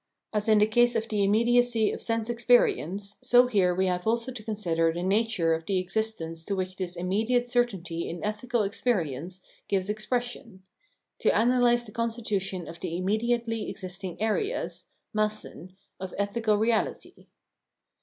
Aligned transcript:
As 0.33 0.49
in 0.49 0.57
the 0.57 0.65
case 0.65 0.95
of 0.95 1.07
the 1.09 1.23
immediacy 1.23 1.91
of 1.91 2.01
sense 2.01 2.27
experience, 2.27 3.17
so 3.21 3.45
here 3.45 3.75
we 3.75 3.85
have 3.85 4.07
also 4.07 4.31
to 4.31 4.43
consider 4.43 4.91
the 4.91 5.03
nature 5.03 5.53
of 5.53 5.67
the 5.67 5.77
existence 5.77 6.43
to 6.45 6.55
which 6.55 6.77
this 6.77 6.95
immediate 6.95 7.45
certainty 7.45 8.09
in 8.09 8.23
ethical 8.23 8.63
experience 8.63 9.41
gives 9.67 9.89
expression— 9.91 10.63
to 11.19 11.39
analyse 11.39 11.83
the 11.83 11.91
constitution 11.91 12.67
of 12.67 12.79
the 12.79 12.99
imme 12.99 13.21
diately 13.21 13.69
existing 13.69 14.19
areas 14.19 14.85
(Massen) 15.13 15.75
of 15.99 16.15
ethical 16.17 16.55
reality. 16.57 17.27